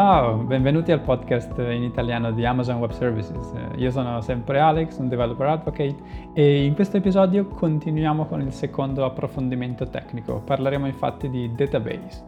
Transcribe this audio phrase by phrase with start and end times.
[0.00, 3.52] Ciao, benvenuti al podcast in italiano di Amazon Web Services.
[3.78, 5.96] Io sono sempre Alex, un developer advocate
[6.34, 10.40] e in questo episodio continuiamo con il secondo approfondimento tecnico.
[10.40, 12.24] Parleremo infatti di database.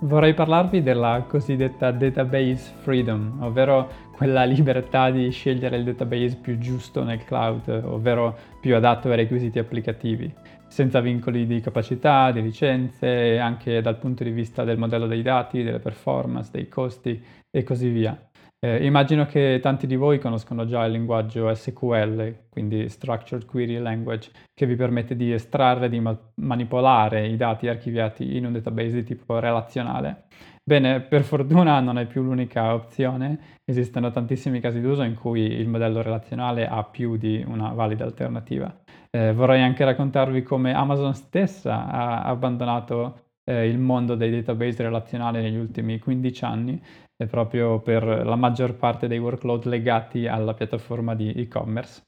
[0.00, 7.02] Vorrei parlarvi della cosiddetta database freedom, ovvero quella libertà di scegliere il database più giusto
[7.02, 10.30] nel cloud, ovvero più adatto ai requisiti applicativi
[10.68, 15.62] senza vincoli di capacità, di licenze anche dal punto di vista del modello dei dati,
[15.62, 17.20] delle performance, dei costi
[17.50, 18.28] e così via.
[18.60, 24.32] Eh, immagino che tanti di voi conoscono già il linguaggio SQL, quindi Structured Query Language,
[24.52, 28.94] che vi permette di estrarre e di ma- manipolare i dati archiviati in un database
[28.94, 30.24] di tipo relazionale.
[30.68, 35.66] Bene, per fortuna non è più l'unica opzione, esistono tantissimi casi d'uso in cui il
[35.66, 38.70] modello relazionale ha più di una valida alternativa.
[39.08, 45.40] Eh, vorrei anche raccontarvi come Amazon stessa ha abbandonato eh, il mondo dei database relazionali
[45.40, 46.82] negli ultimi 15 anni,
[47.16, 52.02] eh, proprio per la maggior parte dei workload legati alla piattaforma di e-commerce.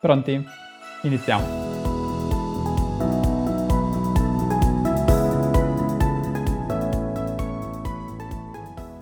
[0.00, 0.44] Pronti?
[1.02, 1.91] Iniziamo!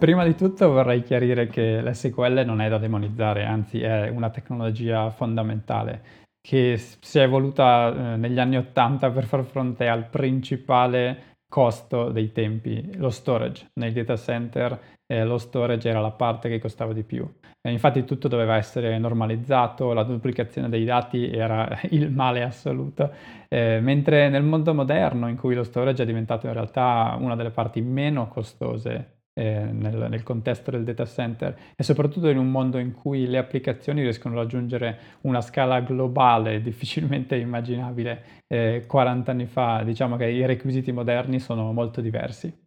[0.01, 5.11] Prima di tutto vorrei chiarire che l'SQL non è da demonizzare, anzi è una tecnologia
[5.11, 12.09] fondamentale che si è evoluta eh, negli anni 80 per far fronte al principale costo
[12.09, 13.73] dei tempi, lo storage.
[13.75, 17.31] Nei data center eh, lo storage era la parte che costava di più.
[17.61, 23.13] E infatti tutto doveva essere normalizzato, la duplicazione dei dati era il male assoluto,
[23.49, 27.51] eh, mentre nel mondo moderno in cui lo storage è diventato in realtà una delle
[27.51, 32.79] parti meno costose eh, nel, nel, contesto del data center e soprattutto in un mondo
[32.79, 39.47] in cui le applicazioni riescono a raggiungere una scala globale difficilmente immaginabile eh, 40 anni
[39.47, 42.60] fa, diciamo che i requisiti moderni sono molto diversi.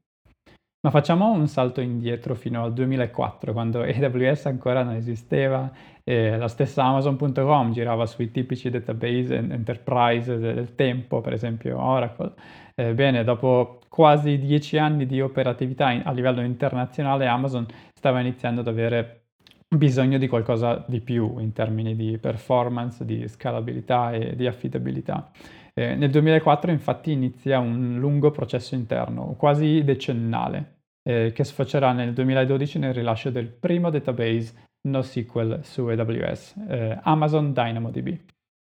[0.86, 5.72] Ma facciamo un salto indietro fino al 2004, quando AWS ancora non esisteva,
[6.04, 12.34] e la stessa Amazon.com girava sui tipici database enterprise del tempo, per esempio Oracle.
[12.76, 19.28] Ebbene, dopo quasi dieci anni di operatività a livello internazionale, Amazon stava iniziando ad avere
[19.70, 25.32] bisogno di qualcosa di più in termini di performance, di scalabilità e di affidabilità.
[25.76, 32.14] Eh, nel 2004 infatti inizia un lungo processo interno, quasi decennale, eh, che sfocerà nel
[32.14, 34.54] 2012 nel rilascio del primo database
[34.88, 38.33] NoSQL su AWS, eh, Amazon DynamoDB.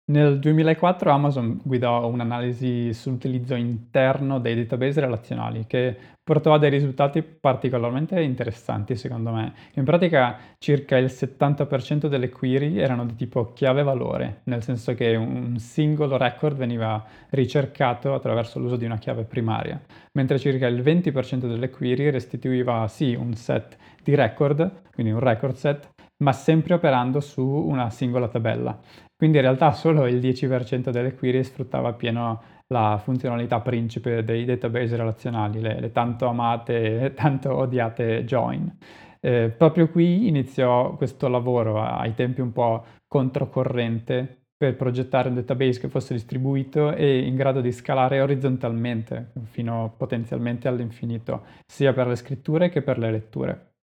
[0.08, 7.24] Nel 2004 Amazon guidò un'analisi sull'utilizzo interno dei database relazionali che portò a dei risultati
[7.24, 9.54] particolarmente interessanti secondo me.
[9.74, 15.58] In pratica circa il 70% delle query erano di tipo chiave-valore, nel senso che un
[15.58, 21.72] singolo record veniva ricercato attraverso l'uso di una chiave primaria, mentre circa il 20% delle
[21.72, 27.44] query restituiva sì un set di record, quindi un record set, ma sempre operando su
[27.44, 28.80] una singola tabella.
[29.18, 34.96] Quindi in realtà solo il 10% delle query sfruttava appieno la funzionalità principe dei database
[34.96, 38.78] relazionali, le, le tanto amate e tanto odiate join.
[39.22, 45.80] Eh, proprio qui iniziò questo lavoro ai tempi un po' controcorrente per progettare un database
[45.80, 52.16] che fosse distribuito e in grado di scalare orizzontalmente fino potenzialmente all'infinito, sia per le
[52.16, 53.75] scritture che per le letture.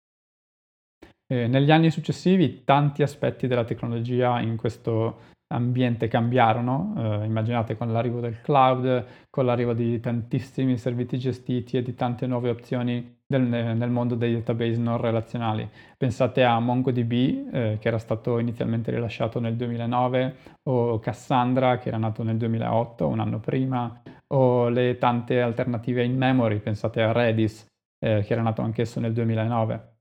[1.33, 7.91] Eh, negli anni successivi tanti aspetti della tecnologia in questo ambiente cambiarono, eh, immaginate con
[7.91, 13.41] l'arrivo del cloud, con l'arrivo di tantissimi servizi gestiti e di tante nuove opzioni del,
[13.41, 15.67] nel mondo dei database non relazionali.
[15.97, 17.13] Pensate a MongoDB
[17.51, 23.09] eh, che era stato inizialmente rilasciato nel 2009 o Cassandra che era nato nel 2008,
[23.09, 24.03] un anno prima,
[24.35, 27.67] o le tante alternative in memory, pensate a Redis
[28.01, 29.92] eh, che era nato anch'esso nel 2009.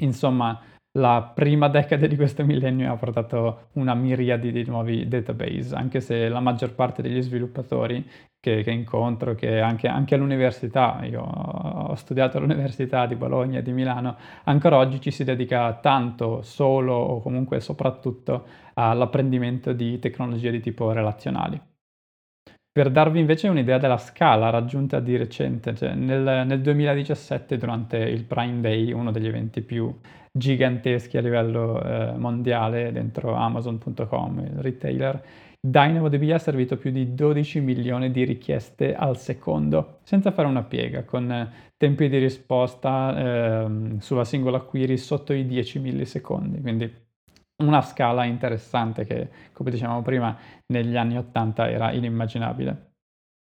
[0.00, 0.60] Insomma,
[0.92, 6.28] la prima decade di questo millennio ha portato una miriade di nuovi database, anche se
[6.28, 8.08] la maggior parte degli sviluppatori
[8.40, 13.72] che, che incontro, che anche, anche, all'università, io ho studiato all'Università di Bologna e di
[13.72, 20.60] Milano, ancora oggi ci si dedica tanto, solo o comunque soprattutto all'apprendimento di tecnologie di
[20.60, 21.60] tipo relazionali.
[22.78, 28.22] Per darvi invece un'idea della scala raggiunta di recente, cioè nel, nel 2017 durante il
[28.22, 29.92] Prime Day, uno degli eventi più
[30.30, 35.20] giganteschi a livello eh, mondiale dentro Amazon.com, il retailer,
[35.60, 41.02] DynamoDB ha servito più di 12 milioni di richieste al secondo, senza fare una piega,
[41.02, 47.06] con tempi di risposta eh, sulla singola query sotto i 10 millisecondi, quindi
[47.62, 52.92] una scala interessante che, come dicevamo prima, negli anni 80 era inimmaginabile.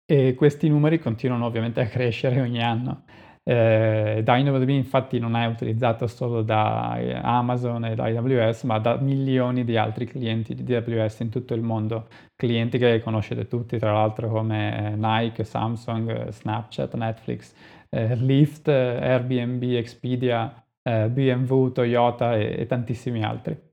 [0.06, 3.04] E questi numeri continuano ovviamente a crescere ogni anno.
[3.48, 8.96] Eh, DynamoDB infatti non è utilizzato solo da eh, Amazon e da AWS, ma da
[8.96, 13.92] milioni di altri clienti di AWS in tutto il mondo, clienti che conoscete tutti, tra
[13.92, 17.54] l'altro come eh, Nike, Samsung, Snapchat, Netflix,
[17.90, 23.66] eh, Lyft, Airbnb, Expedia, eh, BMW, Toyota e, e tantissimi altri.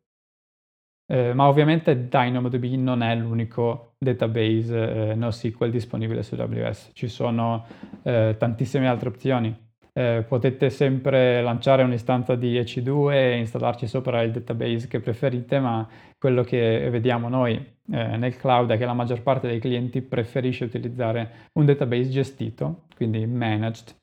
[1.06, 7.66] Eh, ma ovviamente DynamoDB non è l'unico database eh, NoSQL disponibile su AWS, ci sono
[8.04, 9.72] eh, tantissime altre opzioni.
[9.96, 15.88] Eh, potete sempre lanciare un'istanza di EC2 e installarci sopra il database che preferite, ma
[16.18, 20.66] quello che vediamo noi eh, nel cloud è che la maggior parte dei clienti preferisce
[20.66, 23.94] utilizzare un database gestito, quindi managed,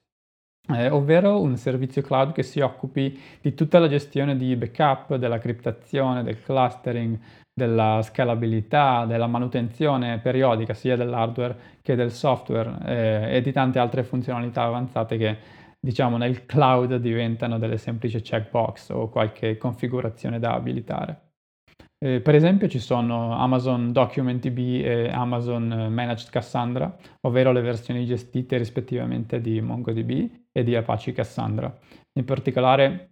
[0.75, 5.39] eh, ovvero un servizio cloud che si occupi di tutta la gestione di backup, della
[5.39, 7.19] criptazione, del clustering,
[7.53, 14.03] della scalabilità, della manutenzione periodica sia dell'hardware che del software eh, e di tante altre
[14.03, 15.37] funzionalità avanzate che
[15.79, 21.29] diciamo nel cloud diventano delle semplici checkbox o qualche configurazione da abilitare.
[22.03, 28.57] Eh, per esempio ci sono Amazon DocumentDB e Amazon Managed Cassandra, ovvero le versioni gestite
[28.57, 31.77] rispettivamente di MongoDB e di Apache Cassandra.
[32.19, 33.11] In particolare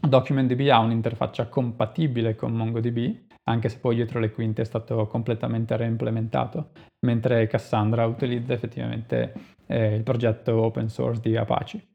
[0.00, 5.76] DocumentDB ha un'interfaccia compatibile con MongoDB, anche se poi dietro le quinte è stato completamente
[5.76, 6.70] reimplementato,
[7.06, 9.32] mentre Cassandra utilizza effettivamente
[9.66, 11.86] eh, il progetto open source di Apache.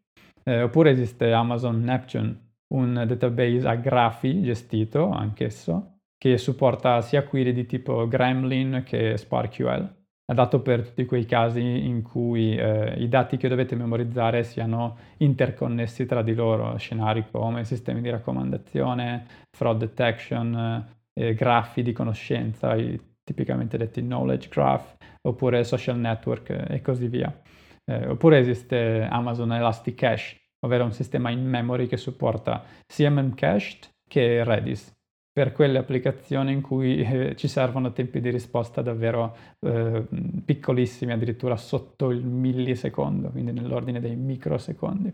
[0.43, 7.53] Eh, oppure esiste Amazon Neptune, un database a grafi gestito anch'esso, che supporta sia query
[7.53, 13.37] di tipo Gremlin che SparkQL adatto per tutti quei casi in cui eh, i dati
[13.37, 20.85] che dovete memorizzare siano interconnessi tra di loro, scenari come sistemi di raccomandazione, fraud detection,
[21.13, 27.41] eh, grafi di conoscenza, i, tipicamente detti knowledge graph, oppure social network e così via.
[27.85, 33.89] Eh, oppure esiste Amazon Elastic Cache, ovvero un sistema in memory che supporta sia Memcached
[34.07, 34.91] che Redis
[35.33, 40.05] per quelle applicazioni in cui eh, ci servono tempi di risposta davvero eh,
[40.45, 45.11] piccolissimi, addirittura sotto il millisecondo, quindi nell'ordine dei microsecondi.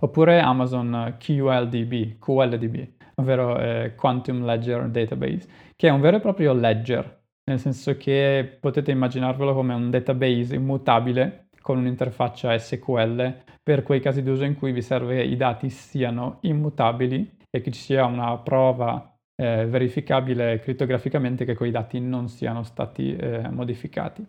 [0.00, 6.52] Oppure Amazon QLDB, QLDB, ovvero eh, Quantum Ledger Database, che è un vero e proprio
[6.52, 14.00] ledger, nel senso che potete immaginarvelo come un database immutabile con un'interfaccia SQL per quei
[14.00, 18.36] casi d'uso in cui vi serve i dati siano immutabili e che ci sia una
[18.38, 24.26] prova eh, verificabile crittograficamente che quei dati non siano stati eh, modificati.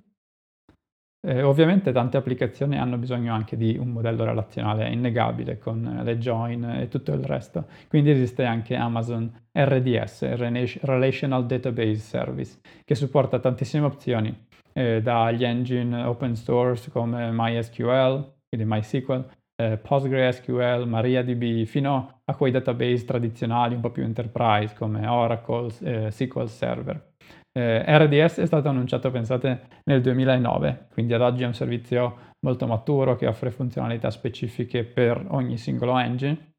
[1.21, 6.63] Eh, ovviamente tante applicazioni hanno bisogno anche di un modello relazionale innegabile con le join
[6.63, 7.65] e tutto il resto.
[7.89, 16.03] Quindi esiste anche Amazon RDS, Relational Database Service, che supporta tantissime opzioni, eh, dagli engine
[16.03, 19.25] open source come MySQL, quindi MySQL,
[19.61, 26.11] eh, PostgreSQL, MariaDB, fino a quei database tradizionali un po' più enterprise come Oracle, eh,
[26.11, 27.13] SQL Server.
[27.51, 32.67] Eh, RDS è stato annunciato, pensate, nel 2009, quindi ad oggi è un servizio molto
[32.67, 36.53] maturo che offre funzionalità specifiche per ogni singolo engine,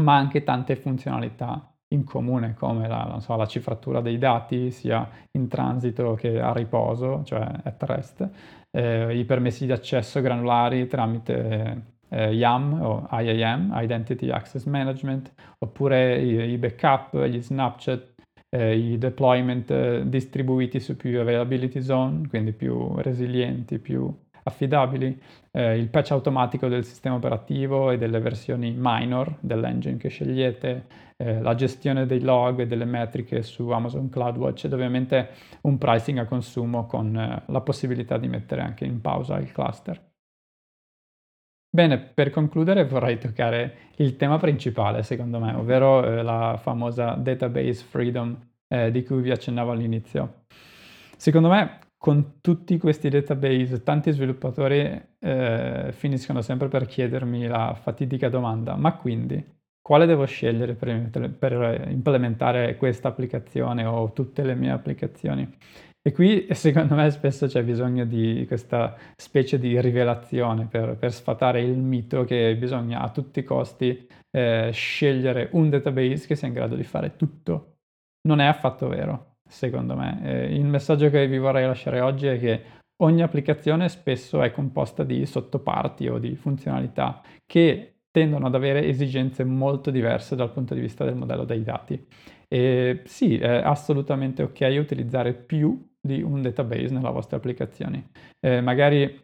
[0.00, 5.08] ma anche tante funzionalità in comune come la, so, la cifratura dei dati sia
[5.38, 8.28] in transito che a riposo, cioè at rest,
[8.76, 16.20] eh, i permessi di accesso granulari tramite eh, YAM o IAM, Identity Access Management, oppure
[16.20, 18.14] i, i backup, gli snapchat,
[18.50, 24.12] eh, i deployment eh, distribuiti su più availability zone, quindi più resilienti, più
[24.44, 30.86] affidabili, eh, il patch automatico del sistema operativo e delle versioni minor dell'engine che scegliete,
[31.16, 35.30] eh, la gestione dei log e delle metriche su Amazon CloudWatch ed ovviamente
[35.62, 40.13] un pricing a consumo con eh, la possibilità di mettere anche in pausa il cluster.
[41.74, 47.82] Bene, per concludere vorrei toccare il tema principale, secondo me, ovvero eh, la famosa database
[47.82, 48.38] freedom
[48.68, 50.44] eh, di cui vi accennavo all'inizio.
[51.16, 58.28] Secondo me, con tutti questi database, tanti sviluppatori eh, finiscono sempre per chiedermi la fatidica
[58.28, 59.44] domanda, ma quindi
[59.82, 65.52] quale devo scegliere per, per implementare questa applicazione o tutte le mie applicazioni?
[66.06, 71.62] E qui secondo me spesso c'è bisogno di questa specie di rivelazione per, per sfatare
[71.62, 76.52] il mito che bisogna a tutti i costi eh, scegliere un database che sia in
[76.52, 77.76] grado di fare tutto.
[78.28, 80.20] Non è affatto vero, secondo me.
[80.22, 82.62] Eh, il messaggio che vi vorrei lasciare oggi è che
[83.02, 89.42] ogni applicazione spesso è composta di sottoparti o di funzionalità che tendono ad avere esigenze
[89.42, 92.06] molto diverse dal punto di vista del modello dei dati.
[92.48, 98.10] E sì, è assolutamente ok utilizzare più di un database nella vostra applicazione.
[98.40, 99.23] Eh, magari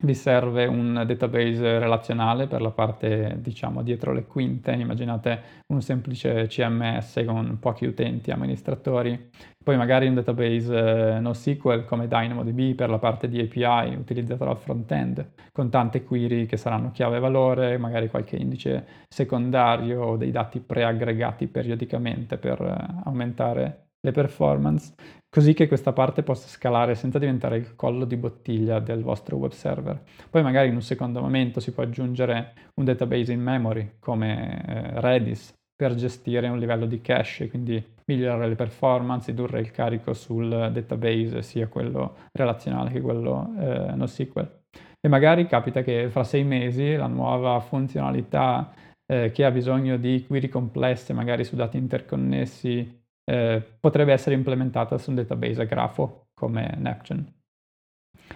[0.00, 4.72] vi serve un database relazionale per la parte, diciamo, dietro le quinte.
[4.72, 9.30] Immaginate un semplice CMS con pochi utenti, amministratori.
[9.62, 14.56] Poi magari un database eh, NoSQL come DynamoDB per la parte di API utilizzato dal
[14.56, 20.60] front-end, con tante query che saranno chiave valore, magari qualche indice secondario o dei dati
[20.60, 24.94] preaggregati periodicamente per eh, aumentare le performance,
[25.28, 29.50] così che questa parte possa scalare senza diventare il collo di bottiglia del vostro web
[29.50, 30.02] server.
[30.30, 35.00] Poi magari in un secondo momento si può aggiungere un database in memory come eh,
[35.00, 40.48] Redis per gestire un livello di cache, quindi migliorare le performance, ridurre il carico sul
[40.48, 44.56] database, sia quello relazionale che quello eh, NoSQL.
[45.00, 48.72] E magari capita che fra sei mesi la nuova funzionalità
[49.06, 54.96] eh, che ha bisogno di query complesse, magari su dati interconnessi, eh, potrebbe essere implementata
[54.96, 57.34] su un database a grafo come Neptune.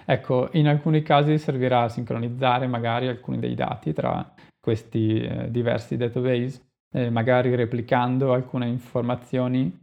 [0.04, 5.96] Ecco, in alcuni casi servirà a sincronizzare magari alcuni dei dati tra questi eh, diversi
[5.96, 6.60] database,
[6.94, 9.80] eh, magari replicando alcune informazioni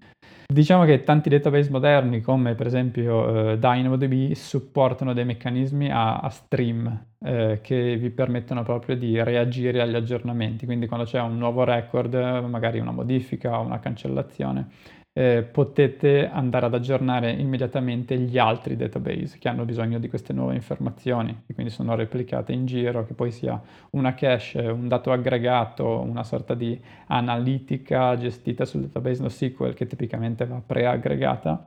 [0.51, 6.29] Diciamo che tanti database moderni, come per esempio eh, DynamoDB, supportano dei meccanismi a, a
[6.29, 10.65] stream eh, che vi permettono proprio di reagire agli aggiornamenti.
[10.65, 14.69] Quindi quando c'è un nuovo record, magari una modifica o una cancellazione,
[15.19, 20.55] eh, potete andare ad aggiornare immediatamente gli altri database che hanno bisogno di queste nuove
[20.55, 25.99] informazioni, che quindi sono replicate in giro, che poi sia una cache, un dato aggregato,
[25.99, 31.65] una sorta di analitica gestita sul database NoSQL che tipicamente va preaggregata.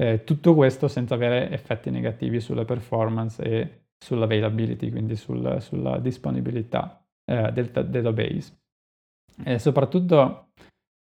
[0.00, 7.04] Eh, tutto questo senza avere effetti negativi sulle performance e sull'availability, quindi sul, sulla disponibilità
[7.24, 8.58] eh, del database.
[9.44, 10.50] E soprattutto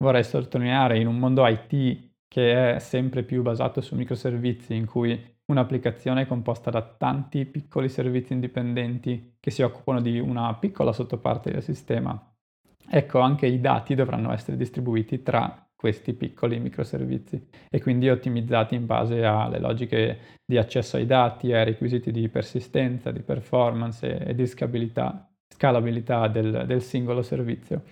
[0.01, 5.19] vorrei sottolineare in un mondo IT che è sempre più basato su microservizi, in cui
[5.45, 11.51] un'applicazione è composta da tanti piccoli servizi indipendenti che si occupano di una piccola sottoparte
[11.51, 12.17] del sistema.
[12.89, 18.85] Ecco, anche i dati dovranno essere distribuiti tra questi piccoli microservizi e quindi ottimizzati in
[18.85, 24.45] base alle logiche di accesso ai dati, ai requisiti di persistenza, di performance e di
[24.45, 27.83] scalabilità, del, del singolo servizio.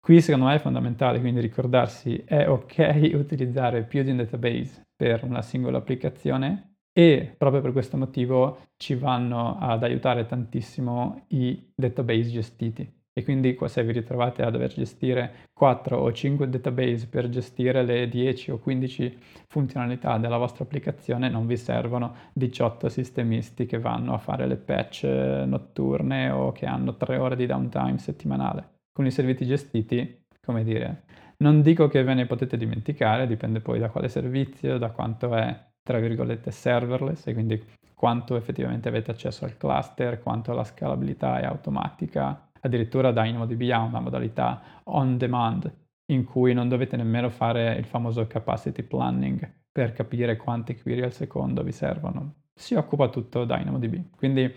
[0.00, 5.22] Qui secondo me è fondamentale quindi ricordarsi è ok utilizzare più di un database per
[5.24, 12.30] una singola applicazione e proprio per questo motivo ci vanno ad aiutare tantissimo i database
[12.30, 12.96] gestiti.
[13.12, 18.08] E quindi se vi ritrovate a dover gestire 4 o 5 database per gestire le
[18.08, 24.18] 10 o 15 funzionalità della vostra applicazione non vi servono 18 sistemisti che vanno a
[24.18, 29.46] fare le patch notturne o che hanno 3 ore di downtime settimanale con i servizi
[29.46, 31.04] gestiti, come dire,
[31.36, 35.56] non dico che ve ne potete dimenticare, dipende poi da quale servizio, da quanto è,
[35.84, 37.64] tra virgolette, serverless e quindi
[37.94, 42.50] quanto effettivamente avete accesso al cluster, quanto la scalabilità è automatica.
[42.60, 45.72] Addirittura DynamoDB ha una modalità on demand
[46.06, 51.12] in cui non dovete nemmeno fare il famoso capacity planning per capire quante query al
[51.12, 52.46] secondo vi servono.
[52.52, 54.16] Si occupa tutto DynamoDB.
[54.16, 54.52] Quindi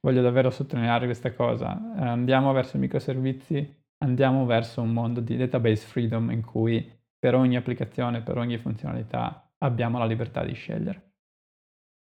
[0.00, 1.92] voglio davvero sottolineare questa cosa.
[1.94, 7.56] Andiamo verso i microservizi andiamo verso un mondo di database freedom in cui per ogni
[7.56, 11.02] applicazione, per ogni funzionalità abbiamo la libertà di scegliere.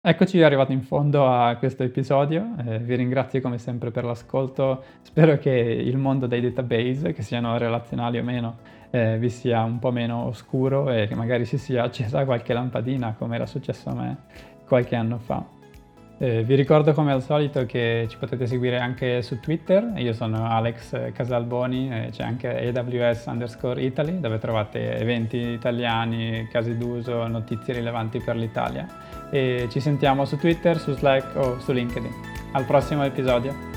[0.08, 5.38] Eccoci arrivati in fondo a questo episodio, eh, vi ringrazio come sempre per l'ascolto, spero
[5.40, 8.58] che il mondo dei database, che siano relazionali o meno,
[8.92, 13.16] eh, vi sia un po' meno oscuro e che magari si sia accesa qualche lampadina
[13.18, 14.18] come era successo a me
[14.68, 15.44] qualche anno fa.
[16.18, 20.48] Eh, vi ricordo come al solito che ci potete seguire anche su Twitter, io sono
[20.48, 27.74] Alex Casalboni, e c'è anche AWS underscore Italy dove trovate eventi italiani, casi d'uso, notizie
[27.74, 28.88] rilevanti per l'Italia
[29.30, 32.12] e ci sentiamo su Twitter, su Slack o su LinkedIn.
[32.54, 33.75] Al prossimo episodio!